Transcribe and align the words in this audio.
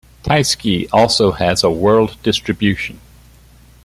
"Tyskie" 0.23 0.89
also 0.91 1.31
has 1.33 1.63
a 1.63 1.69
world 1.69 2.17
distribution. 2.23 2.99